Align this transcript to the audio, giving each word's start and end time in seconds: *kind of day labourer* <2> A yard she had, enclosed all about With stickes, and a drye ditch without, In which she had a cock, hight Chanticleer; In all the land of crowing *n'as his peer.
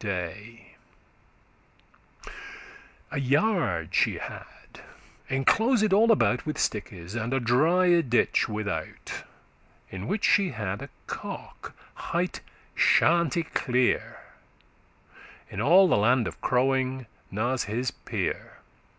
*kind 0.00 0.08
of 0.12 0.18
day 0.32 0.58
labourer* 2.24 2.24
<2> 2.24 2.30
A 3.10 3.20
yard 3.20 3.94
she 3.94 4.16
had, 4.16 4.82
enclosed 5.28 5.92
all 5.92 6.10
about 6.10 6.46
With 6.46 6.56
stickes, 6.56 7.14
and 7.14 7.34
a 7.34 7.38
drye 7.38 8.00
ditch 8.08 8.48
without, 8.48 9.24
In 9.90 10.08
which 10.08 10.24
she 10.24 10.52
had 10.52 10.80
a 10.80 10.88
cock, 11.06 11.74
hight 11.96 12.40
Chanticleer; 12.74 14.20
In 15.50 15.60
all 15.60 15.86
the 15.86 15.98
land 15.98 16.26
of 16.26 16.40
crowing 16.40 17.04
*n'as 17.30 17.64
his 17.64 17.90
peer. 17.90 18.60